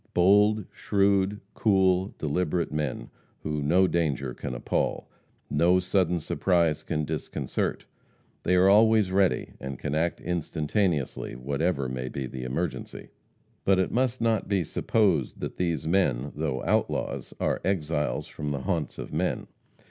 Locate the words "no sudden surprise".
5.47-6.81